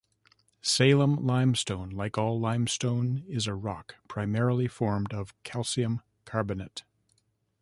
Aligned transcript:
Salem 0.63 1.23
limestone, 1.27 1.91
like 1.91 2.17
all 2.17 2.39
limestone, 2.39 3.23
is 3.27 3.45
a 3.45 3.53
rock 3.53 3.97
primarily 4.07 4.67
formed 4.67 5.13
of 5.13 5.35
calcium 5.43 6.01
carbonate. 6.25 6.81